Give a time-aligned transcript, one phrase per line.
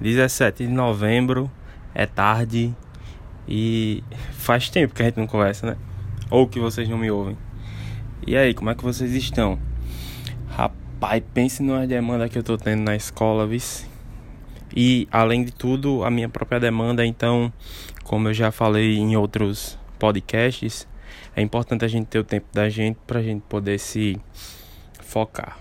[0.00, 1.50] 17 de novembro,
[1.94, 2.74] é tarde
[3.46, 5.76] e faz tempo que a gente não conversa, né?
[6.30, 7.36] Ou que vocês não me ouvem.
[8.26, 9.58] E aí, como é que vocês estão?
[10.48, 13.86] Rapaz, pense numa demanda que eu tô tendo na escola, vice.
[14.74, 17.52] E além de tudo, a minha própria demanda, então,
[18.04, 20.86] como eu já falei em outros podcasts,
[21.34, 24.20] é importante a gente ter o tempo da gente pra gente poder se
[25.00, 25.58] focar,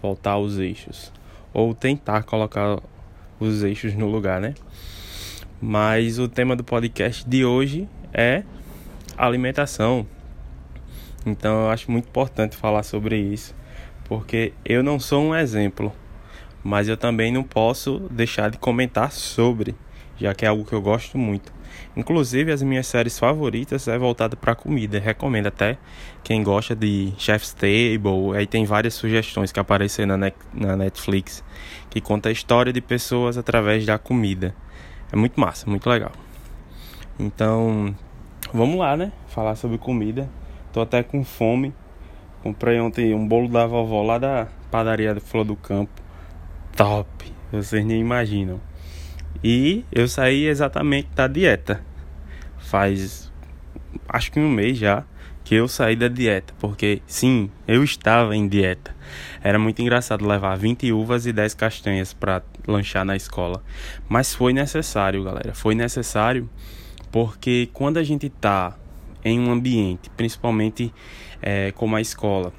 [0.00, 1.12] voltar aos eixos
[1.52, 2.78] ou tentar colocar
[3.38, 4.54] os eixos no lugar, né?
[5.60, 8.42] Mas o tema do podcast de hoje é
[9.16, 10.06] alimentação.
[11.24, 13.54] Então eu acho muito importante falar sobre isso,
[14.04, 15.92] porque eu não sou um exemplo,
[16.62, 19.74] mas eu também não posso deixar de comentar sobre,
[20.18, 21.55] já que é algo que eu gosto muito.
[21.96, 24.98] Inclusive, as minhas séries favoritas é voltada para comida.
[24.98, 25.78] Recomendo até
[26.22, 28.36] quem gosta de Chef's Table.
[28.36, 31.42] Aí tem várias sugestões que aparecem na, Netflix
[31.88, 34.54] que conta a história de pessoas através da comida.
[35.10, 36.12] É muito massa, muito legal.
[37.18, 37.94] Então,
[38.52, 39.12] vamos lá, né?
[39.28, 40.28] Falar sobre comida.
[40.72, 41.72] Tô até com fome.
[42.42, 46.02] Comprei ontem um bolo da vovó lá da padaria Flor do Campo.
[46.76, 47.08] Top!
[47.50, 48.60] Vocês nem imaginam.
[49.42, 51.80] E eu saí exatamente da dieta.
[52.58, 53.32] Faz
[54.08, 55.04] acho que um mês já
[55.44, 58.96] que eu saí da dieta, porque sim, eu estava em dieta.
[59.40, 63.62] Era muito engraçado levar 20 uvas e 10 castanhas para lanchar na escola,
[64.08, 65.54] mas foi necessário, galera.
[65.54, 66.50] Foi necessário
[67.12, 68.76] porque quando a gente tá
[69.24, 70.92] em um ambiente, principalmente
[71.40, 72.52] é, como a escola,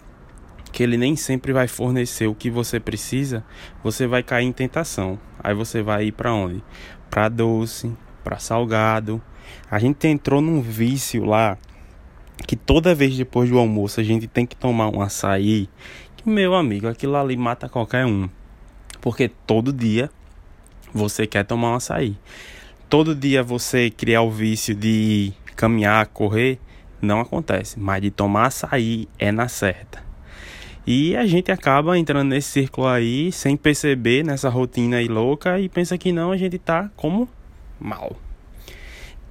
[0.77, 3.43] que ele nem sempre vai fornecer o que você precisa,
[3.83, 5.17] você vai cair em tentação.
[5.43, 6.63] Aí você vai ir para onde?
[7.09, 7.91] Para doce,
[8.23, 9.19] para salgado.
[9.71, 11.57] A gente entrou num vício lá
[12.45, 15.67] que toda vez depois do almoço a gente tem que tomar um açaí.
[16.15, 18.29] Que meu amigo, aquilo ali mata qualquer um.
[19.01, 20.11] Porque todo dia
[20.93, 22.15] você quer tomar um açaí.
[22.87, 26.59] Todo dia você criar o vício de caminhar, correr,
[27.01, 27.79] não acontece.
[27.79, 30.05] Mas de tomar açaí é na certa.
[30.89, 35.67] E a gente acaba entrando nesse círculo aí sem perceber nessa rotina aí louca e
[35.67, 37.27] pensa que não, a gente tá como
[37.77, 38.15] mal.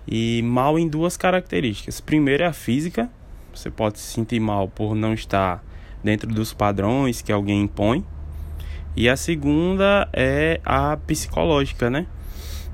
[0.07, 1.99] E mal em duas características.
[1.99, 3.09] Primeiro é a física.
[3.55, 5.65] Você pode se sentir mal por não estar
[6.05, 8.05] dentro dos padrões que alguém impõe.
[8.95, 12.07] E a segunda é a psicológica, né?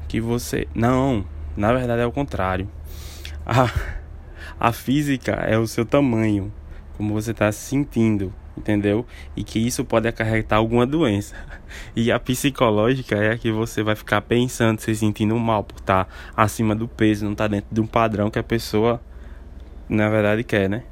[0.09, 0.67] Que você.
[0.75, 1.25] Não,
[1.57, 2.69] na verdade é o contrário.
[3.47, 3.71] A,
[4.59, 6.53] a física é o seu tamanho,
[6.97, 9.07] como você está se sentindo entendeu?
[9.37, 11.35] E que isso pode acarretar alguma doença.
[11.97, 16.07] E a psicológica é a que você vai ficar pensando, se sentindo mal por estar
[16.37, 19.01] acima do peso, não estar tá dentro de um padrão que a pessoa
[19.89, 20.83] na verdade quer, né?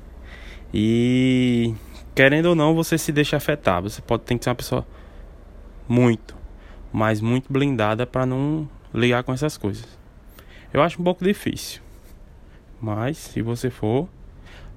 [0.73, 1.75] E
[2.15, 3.83] querendo ou não, você se deixa afetar.
[3.83, 4.87] Você pode ter que ser uma pessoa
[5.89, 6.37] muito,
[6.93, 9.87] mas muito blindada para não ligar com essas coisas.
[10.73, 11.83] Eu acho um pouco difícil.
[12.81, 14.09] Mas se você for,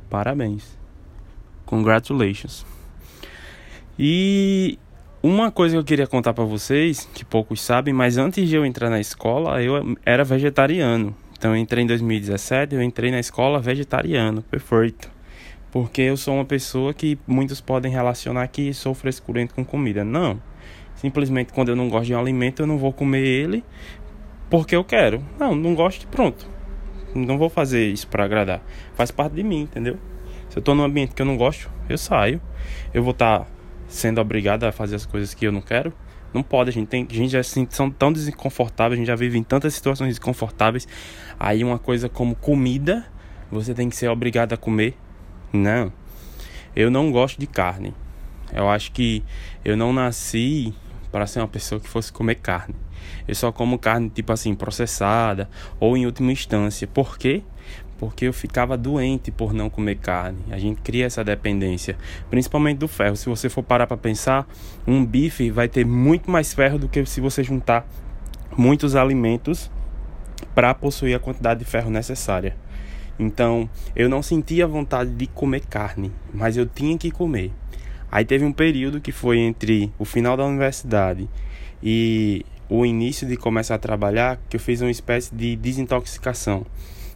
[0.09, 0.77] parabéns.
[1.65, 2.65] Congratulations.
[3.97, 4.77] E
[5.21, 8.65] uma coisa que eu queria contar para vocês, que poucos sabem, mas antes de eu
[8.65, 11.15] entrar na escola, eu era vegetariano.
[11.37, 15.11] Então eu entrei em 2017, eu entrei na escola vegetariano, perfeito.
[15.71, 20.03] Porque eu sou uma pessoa que muitos podem relacionar que sou frescurento com comida.
[20.03, 20.41] Não.
[20.95, 23.63] Simplesmente quando eu não gosto de um alimento, eu não vou comer ele
[24.49, 25.23] porque eu quero.
[25.39, 26.47] Não, não gosto e pronto.
[27.15, 28.61] Não vou fazer isso para agradar.
[28.93, 29.97] Faz parte de mim, entendeu?
[30.49, 32.41] Se eu tô num ambiente que eu não gosto, eu saio.
[32.93, 33.47] Eu vou estar tá
[33.93, 35.93] sendo obrigado a fazer as coisas que eu não quero.
[36.33, 39.15] Não pode, a gente tem, a gente já se, são tão desconfortáveis, a gente já
[39.15, 40.87] vive em tantas situações desconfortáveis.
[41.39, 43.05] Aí uma coisa como comida,
[43.51, 44.95] você tem que ser obrigado a comer.
[45.51, 45.93] Não.
[46.75, 47.93] Eu não gosto de carne.
[48.51, 49.23] Eu acho que
[49.63, 50.73] eu não nasci
[51.11, 52.75] para ser uma pessoa que fosse comer carne.
[53.27, 55.47] Eu só como carne tipo assim processada
[55.79, 56.87] ou em última instância.
[56.87, 57.43] Por quê?
[58.03, 60.39] Porque eu ficava doente por não comer carne.
[60.51, 61.97] A gente cria essa dependência,
[62.29, 63.15] principalmente do ferro.
[63.15, 64.45] Se você for parar para pensar,
[64.85, 67.87] um bife vai ter muito mais ferro do que se você juntar
[68.57, 69.71] muitos alimentos
[70.53, 72.57] para possuir a quantidade de ferro necessária.
[73.17, 77.53] Então, eu não sentia vontade de comer carne, mas eu tinha que comer.
[78.11, 81.29] Aí teve um período que foi entre o final da universidade
[81.81, 86.65] e o início de começar a trabalhar que eu fiz uma espécie de desintoxicação.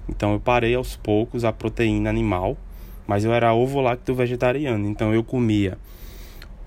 [0.09, 2.57] Então eu parei aos poucos a proteína animal,
[3.06, 5.77] mas eu era ovo-lacto vegetariano, então eu comia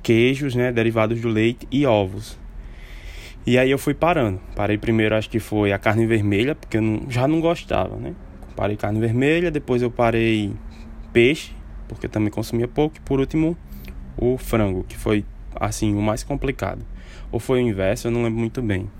[0.03, 2.39] queijos, né, derivados do leite e ovos.
[3.47, 4.41] E aí eu fui parando.
[4.55, 8.15] Parei primeiro, acho que foi a carne vermelha, porque eu não, já não gostava, né?
[8.55, 10.53] Parei carne vermelha, depois eu parei
[11.13, 11.53] peixe,
[11.89, 13.57] porque eu também consumia pouco, e por último
[14.17, 16.85] o frango, que foi assim o mais complicado.
[17.33, 18.91] Ou foi o inverso, eu não lembro muito bem.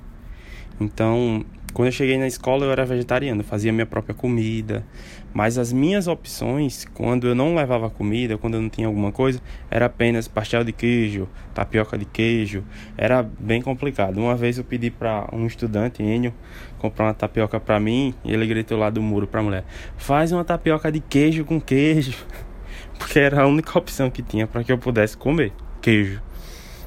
[0.81, 4.85] Então, quando eu cheguei na escola, eu era vegetariano, fazia minha própria comida.
[5.33, 9.41] Mas as minhas opções, quando eu não levava comida, quando eu não tinha alguma coisa,
[9.71, 12.65] era apenas pastel de queijo, tapioca de queijo.
[12.97, 14.19] Era bem complicado.
[14.19, 16.35] Uma vez eu pedi para um estudante, Enio,
[16.79, 19.65] comprar uma tapioca para mim e ele gritou lá do muro para a mulher:
[19.97, 22.17] "Faz uma tapioca de queijo com queijo",
[22.99, 26.21] porque era a única opção que tinha para que eu pudesse comer queijo.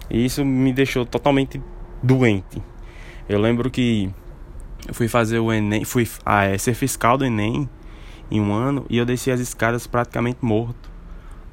[0.09, 1.61] E isso me deixou totalmente
[2.01, 2.61] doente.
[3.27, 4.11] Eu lembro que
[4.87, 7.69] eu fui fazer o Enem, fui ah, é, ser fiscal do Enem
[8.29, 10.91] em um ano e eu desci as escadas praticamente morto.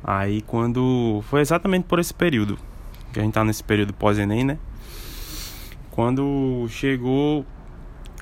[0.03, 1.23] Aí quando.
[1.29, 2.59] Foi exatamente por esse período.
[3.12, 4.59] Que a gente tá nesse período pós-Enem, né?
[5.91, 7.44] Quando chegou.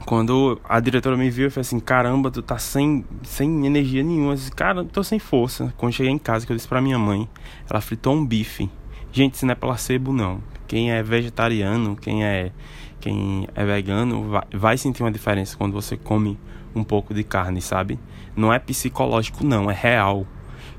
[0.04, 4.32] Quando a diretora me viu, eu falei assim: caramba, tu tá sem, sem energia nenhuma.
[4.32, 5.74] Eu disse, cara, tô sem força.
[5.76, 7.28] Quando cheguei em casa, que eu disse pra minha mãe,
[7.68, 8.70] ela fritou um bife.
[9.12, 10.40] Gente, isso não é placebo, não.
[10.66, 12.52] Quem é vegetariano, quem é
[13.00, 16.38] quem é vegano vai, vai sentir uma diferença quando você come
[16.74, 17.98] um pouco de carne, sabe?
[18.36, 20.26] Não é psicológico, não, é real.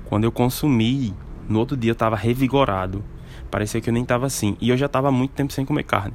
[0.05, 1.13] Quando eu consumi,
[1.47, 3.03] no outro dia eu tava revigorado.
[3.49, 4.55] Parecia que eu nem tava assim.
[4.61, 6.13] E eu já tava muito tempo sem comer carne.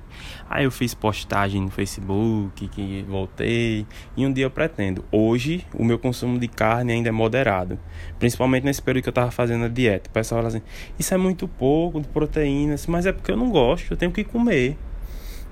[0.49, 3.87] Aí eu fiz postagem no Facebook, que voltei.
[4.17, 5.05] E um dia eu pretendo.
[5.11, 7.79] Hoje, o meu consumo de carne ainda é moderado.
[8.19, 10.09] Principalmente nesse período que eu tava fazendo a dieta.
[10.09, 10.63] O pessoal fala assim:
[10.99, 12.87] Isso é muito pouco de proteínas.
[12.87, 14.79] Mas é porque eu não gosto, eu tenho que comer.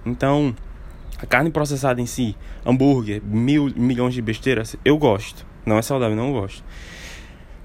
[0.04, 0.54] Então,
[1.19, 5.46] a carne processada em si, hambúrguer, mil milhões de besteiras, eu gosto.
[5.64, 6.64] Não é saudável, não gosto.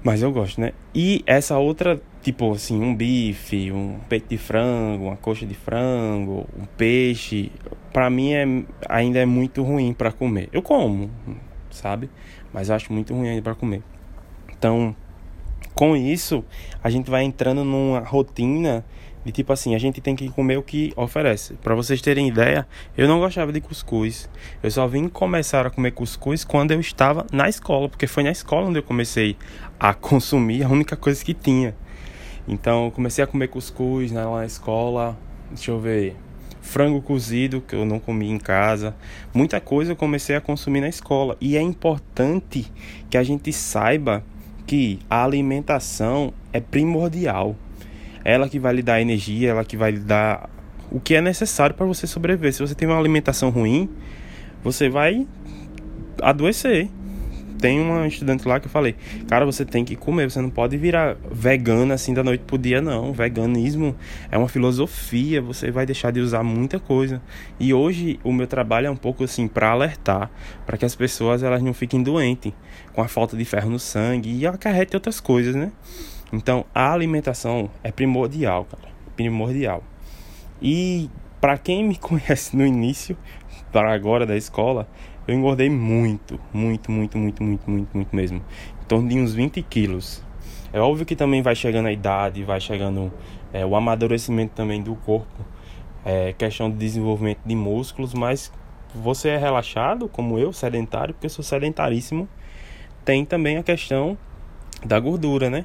[0.02, 0.72] Mas eu gosto, né?
[0.94, 6.46] E essa outra, tipo assim, um bife, um peito de frango, uma coxa de frango,
[6.56, 7.50] um peixe,
[7.92, 8.44] para mim é,
[8.88, 10.48] ainda é muito ruim para comer.
[10.52, 11.10] Eu como,
[11.70, 12.08] sabe?
[12.52, 13.82] Mas eu acho muito ruim ainda para comer.
[14.56, 14.94] Então,
[15.74, 16.44] com isso,
[16.82, 18.84] a gente vai entrando numa rotina
[19.26, 21.54] e tipo assim, a gente tem que comer o que oferece.
[21.54, 22.66] Para vocês terem ideia,
[22.96, 24.28] eu não gostava de cuscuz.
[24.62, 28.30] Eu só vim começar a comer cuscuz quando eu estava na escola, porque foi na
[28.30, 29.36] escola onde eu comecei
[29.78, 31.74] a consumir a única coisa que tinha.
[32.46, 35.16] Então, comecei a comer cuscuz né, lá na escola.
[35.50, 36.16] Deixa eu ver.
[36.62, 38.94] Frango cozido, que eu não comi em casa.
[39.34, 41.36] Muita coisa eu comecei a consumir na escola.
[41.40, 42.70] E é importante
[43.10, 44.24] que a gente saiba
[44.66, 47.56] que a alimentação é primordial
[48.28, 50.50] ela que vai lhe dar energia, ela que vai lhe dar
[50.90, 52.52] o que é necessário para você sobreviver.
[52.52, 53.88] Se você tem uma alimentação ruim,
[54.62, 55.26] você vai
[56.20, 56.90] adoecer.
[57.58, 58.94] Tem uma estudante lá que eu falei,
[59.26, 62.82] cara, você tem que comer, você não pode virar vegana assim da noite pro dia,
[62.82, 63.14] não.
[63.14, 63.96] Veganismo
[64.30, 67.22] é uma filosofia, você vai deixar de usar muita coisa.
[67.58, 70.30] E hoje o meu trabalho é um pouco assim para alertar,
[70.66, 72.52] para que as pessoas elas não fiquem doentes
[72.92, 75.72] com a falta de ferro no sangue e acarrete outras coisas, né?
[76.32, 78.88] Então, a alimentação é primordial, cara.
[79.16, 79.82] Primordial.
[80.60, 81.10] E
[81.40, 83.16] para quem me conhece no início,
[83.72, 84.88] para agora da escola,
[85.26, 88.42] eu engordei muito, muito, muito, muito, muito, muito, muito mesmo.
[88.82, 90.22] Em torno de uns 20 quilos.
[90.72, 93.12] É óbvio que também vai chegando a idade, vai chegando
[93.52, 95.44] é, o amadurecimento também do corpo,
[96.04, 98.52] é, questão de desenvolvimento de músculos, mas
[98.94, 102.28] você é relaxado, como eu, sedentário, porque eu sou sedentaríssimo,
[103.04, 104.16] tem também a questão
[104.84, 105.64] da gordura, né?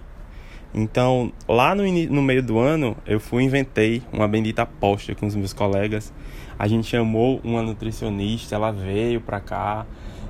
[0.74, 5.36] Então, lá no, no meio do ano, eu fui inventei uma bendita aposta com os
[5.36, 6.12] meus colegas.
[6.58, 9.86] A gente chamou uma nutricionista, ela veio pra cá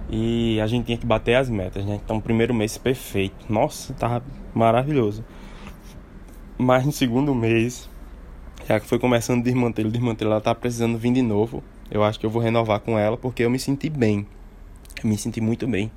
[0.10, 2.00] e a gente tinha que bater as metas, né?
[2.04, 3.46] Então, primeiro mês perfeito.
[3.48, 4.22] Nossa, tava
[4.54, 5.24] maravilhoso.
[6.58, 7.90] Mas no segundo mês,
[8.68, 11.64] já que foi começando o desmantelo, desmantelo, ela tá precisando vir de novo.
[11.90, 14.28] Eu acho que eu vou renovar com ela porque eu me senti bem.
[15.02, 15.90] Eu me senti muito bem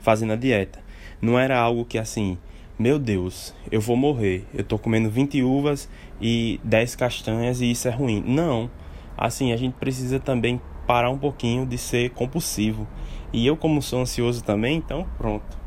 [0.00, 0.78] fazendo a dieta.
[1.20, 2.38] Não era algo que assim,
[2.80, 4.46] meu Deus, eu vou morrer.
[4.54, 5.86] Eu tô comendo 20 uvas
[6.18, 8.24] e 10 castanhas e isso é ruim.
[8.26, 8.70] Não.
[9.18, 12.88] Assim, a gente precisa também parar um pouquinho de ser compulsivo.
[13.34, 15.58] E eu, como sou ansioso também, então pronto.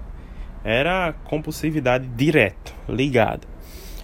[0.64, 3.48] Era compulsividade direto, ligada.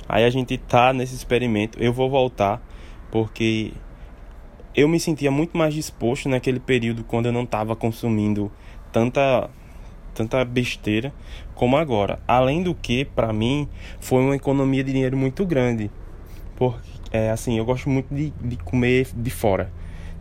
[0.07, 1.81] Aí a gente tá nesse experimento.
[1.81, 2.61] Eu vou voltar
[3.09, 3.73] porque
[4.75, 8.51] eu me sentia muito mais disposto naquele período quando eu não estava consumindo
[8.91, 9.49] tanta
[10.19, 11.13] tanta besteira
[11.55, 12.19] como agora.
[12.27, 13.69] Além do que, para mim,
[14.01, 15.89] foi uma economia de dinheiro muito grande.
[16.57, 19.71] Porque, é, assim, eu gosto muito de, de comer de fora.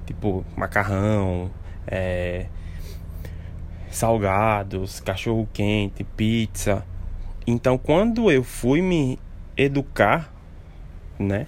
[0.06, 1.50] Tipo, macarrão,
[1.84, 2.46] é,
[3.90, 6.84] salgados, cachorro quente, pizza.
[7.44, 9.18] Então, quando eu fui me
[9.56, 10.32] educar,
[11.18, 11.46] né?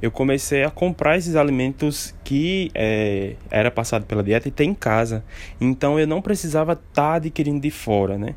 [0.00, 4.74] Eu comecei a comprar esses alimentos que é, era passado pela dieta e tem em
[4.74, 5.24] casa.
[5.60, 8.34] Então eu não precisava estar tá adquirindo de fora, né?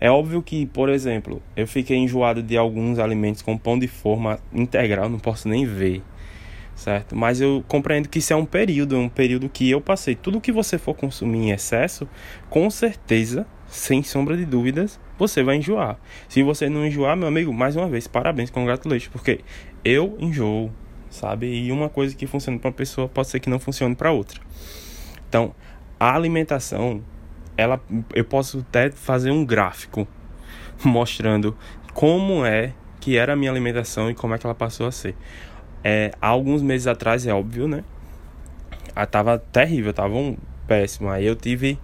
[0.00, 4.38] É óbvio que, por exemplo, eu fiquei enjoado de alguns alimentos com pão de forma
[4.52, 6.02] integral, não posso nem ver.
[6.74, 7.16] certo?
[7.16, 10.14] Mas eu compreendo que isso é um período, um período que eu passei.
[10.14, 12.08] Tudo que você for consumir em excesso,
[12.50, 15.98] com certeza, sem sombra de dúvidas, você vai enjoar.
[16.28, 19.40] Se você não enjoar, meu amigo, mais uma vez, parabéns, congratulations, porque
[19.84, 20.70] eu enjoo,
[21.10, 21.46] sabe?
[21.46, 24.40] E uma coisa que funciona para uma pessoa pode ser que não funcione para outra.
[25.28, 25.54] Então,
[25.98, 27.02] a alimentação,
[27.56, 27.80] ela
[28.14, 30.06] eu posso até fazer um gráfico
[30.84, 31.56] mostrando
[31.94, 35.14] como é que era a minha alimentação e como é que ela passou a ser.
[35.82, 37.84] É, há alguns meses atrás, é óbvio, né?
[38.94, 40.36] Ah, tava terrível, tava um
[40.66, 41.08] péssimo.
[41.08, 41.78] Aí eu tive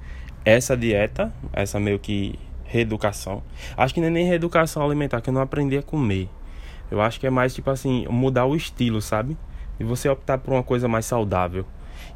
[0.44, 3.42] essa dieta, essa meio que reeducação.
[3.76, 6.28] Acho que não é nem reeducação alimentar, que eu não aprendi a comer.
[6.92, 9.34] Eu acho que é mais tipo assim, mudar o estilo, sabe?
[9.80, 11.64] E você optar por uma coisa mais saudável.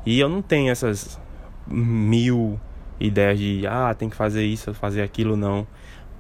[0.05, 1.19] E eu não tenho essas
[1.67, 2.61] mil
[3.01, 5.67] ideias de, ah, tem que fazer isso, fazer aquilo, não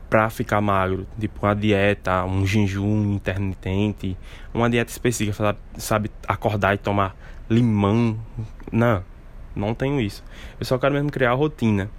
[0.08, 4.16] para ficar magro, tipo uma dieta, um jejum intermitente,
[4.54, 7.14] uma dieta específica, sabe, sabe, acordar e tomar
[7.50, 8.16] limão.
[8.72, 9.04] Não,
[9.54, 10.24] não tenho isso.
[10.58, 11.90] Eu só quero mesmo criar a rotina.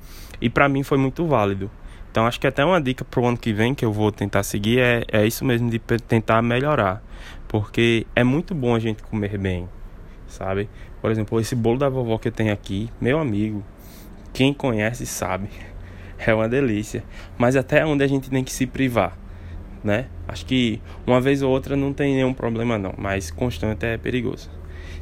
[0.41, 1.69] E para mim foi muito válido.
[2.17, 4.79] Então acho que até uma dica pro ano que vem que eu vou tentar seguir
[4.79, 7.03] é, é isso mesmo de tentar melhorar.
[7.47, 9.69] Porque é muito bom a gente comer bem,
[10.27, 10.67] sabe?
[10.99, 13.63] Por exemplo, esse bolo da vovó que eu tenho aqui, meu amigo,
[14.33, 15.47] quem conhece sabe
[16.17, 17.03] é uma delícia.
[17.37, 19.15] Mas até onde a gente tem que se privar,
[19.83, 20.07] né?
[20.27, 24.49] Acho que uma vez ou outra não tem nenhum problema não, mas constante é perigoso.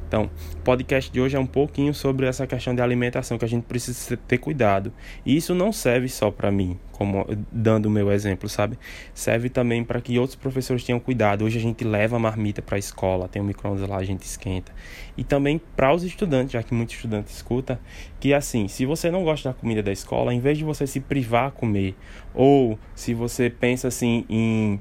[0.08, 3.48] Então, o podcast de hoje é um pouquinho sobre essa questão de alimentação que a
[3.48, 4.94] gente precisa ter cuidado.
[5.26, 8.78] E isso não serve só para mim, como dando o meu exemplo, sabe?
[9.14, 11.44] Serve também para que outros professores tenham cuidado.
[11.44, 14.24] Hoje a gente leva a marmita para a escola, tem um micro-ondas lá, a gente
[14.24, 14.72] esquenta.
[15.18, 17.80] E também para os estudantes, já que muitos estudantes escuta,
[18.20, 21.00] que assim, se você não gosta da comida da escola, em vez de você se
[21.00, 21.96] privar a comer,
[22.34, 24.80] ou se você pensa assim em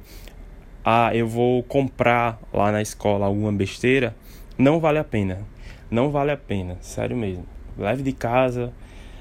[0.84, 4.14] ah, eu vou comprar lá na escola alguma besteira,
[4.56, 5.40] não vale a pena.
[5.90, 7.44] Não vale a pena, sério mesmo.
[7.76, 8.73] Leve de casa,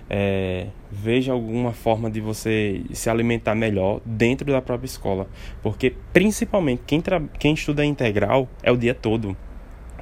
[0.10, 5.28] é, veja alguma forma de você se alimentar melhor dentro da própria escola.
[5.62, 7.02] Porque, principalmente, quem,
[7.40, 9.36] quem estuda integral é o dia todo.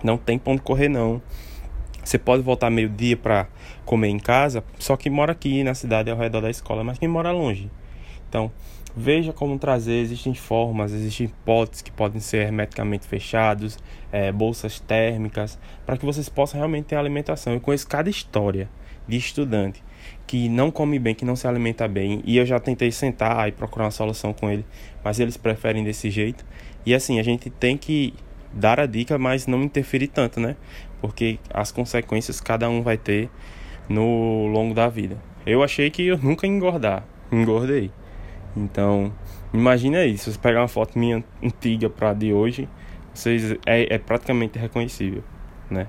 [0.03, 1.21] Não tem ponto correr, não.
[2.03, 3.47] Você pode voltar meio-dia para
[3.85, 7.07] comer em casa, só que mora aqui na cidade ao redor da escola, mas quem
[7.07, 7.69] mora longe.
[8.27, 8.51] Então,
[8.95, 13.79] Veja como trazer, existem formas, existem potes que podem ser hermeticamente fechados,
[14.12, 17.53] é, bolsas térmicas, para que vocês possam realmente ter alimentação.
[17.53, 18.69] Eu conheço cada história
[19.07, 19.81] de estudante
[20.27, 23.51] que não come bem, que não se alimenta bem, e eu já tentei sentar e
[23.51, 24.65] procurar uma solução com ele,
[25.03, 26.45] mas eles preferem desse jeito.
[26.86, 28.13] E assim, a gente tem que
[28.53, 30.55] dar a dica, mas não interferir tanto, né?
[31.00, 33.29] Porque as consequências cada um vai ter
[33.88, 35.17] no longo da vida.
[35.45, 37.91] Eu achei que eu nunca ia engordar, engordei.
[38.55, 39.12] Então,
[39.53, 42.67] imagine aí, se você pegar uma foto minha antiga para de hoje,
[43.13, 45.24] vocês é, é praticamente reconhecível,
[45.70, 45.88] né?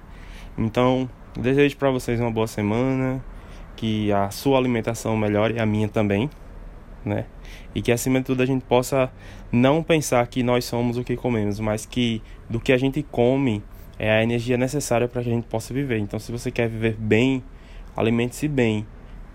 [0.57, 3.23] Então, desejo para vocês uma boa semana,
[3.77, 6.31] que a sua alimentação melhore, a minha também,
[7.05, 7.27] né?
[7.75, 9.11] E que acima de tudo a gente possa
[9.51, 13.63] não pensar que nós somos o que comemos, mas que do que a gente come
[13.99, 15.99] é a energia necessária para que a gente possa viver.
[15.99, 17.43] Então, se você quer viver bem,
[17.97, 18.87] alimente-se bem,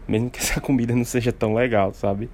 [0.08, 2.30] mesmo que essa comida não seja tão legal, sabe?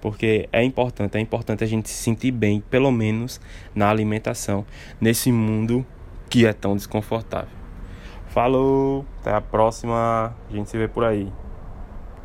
[0.00, 3.40] Porque é importante, é importante a gente se sentir bem, pelo menos
[3.74, 4.64] na alimentação,
[5.00, 5.84] nesse mundo
[6.28, 7.48] que é tão desconfortável.
[8.28, 11.32] Falou, até a próxima, a gente se vê por aí.